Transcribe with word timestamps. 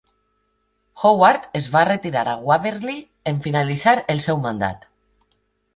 Howard 1.01 1.45
es 1.59 1.67
va 1.75 1.83
retirar 1.91 2.25
a 2.33 2.35
"Waverly" 2.49 2.99
en 3.33 3.45
finalitzar 3.47 3.97
el 4.15 4.27
seu 4.31 4.45
mandat. 4.49 4.91